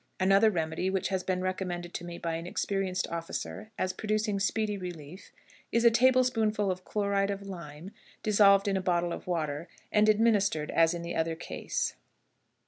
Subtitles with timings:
[0.19, 4.75] Another remedy, which has been recommended to me by an experienced officer as producing speedy
[4.75, 5.31] relief,
[5.71, 7.91] is a table spoonful of chloride of lime
[8.23, 11.93] dissolved in a bottle of water, and administered as in the other case.